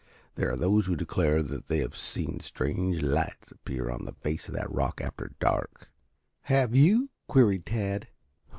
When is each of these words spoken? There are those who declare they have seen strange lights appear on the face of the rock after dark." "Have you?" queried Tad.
There 0.33 0.49
are 0.49 0.55
those 0.55 0.87
who 0.87 0.95
declare 0.95 1.43
they 1.43 1.77
have 1.77 1.95
seen 1.95 2.39
strange 2.39 3.03
lights 3.03 3.51
appear 3.51 3.87
on 3.91 4.05
the 4.05 4.13
face 4.15 4.47
of 4.47 4.55
the 4.55 4.65
rock 4.67 4.99
after 4.99 5.31
dark." 5.39 5.91
"Have 6.45 6.73
you?" 6.75 7.11
queried 7.27 7.67
Tad. 7.67 8.07